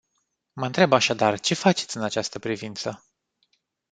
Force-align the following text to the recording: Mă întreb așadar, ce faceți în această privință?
Mă 0.53 0.65
întreb 0.65 0.91
așadar, 0.93 1.39
ce 1.39 1.53
faceți 1.53 1.97
în 1.97 2.03
această 2.03 2.39
privință? 2.39 3.03